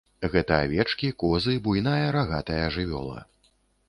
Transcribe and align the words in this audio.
Гэта 0.35 0.53
авечкі, 0.67 1.09
козы, 1.23 1.53
буйная 1.67 2.07
рагатая 2.17 2.63
жывёла. 2.79 3.19